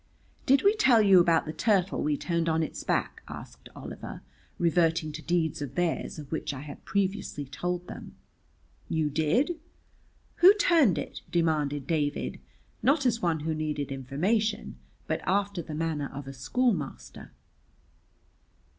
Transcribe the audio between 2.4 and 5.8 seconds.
on its back?" asked Oliver, reverting to deeds of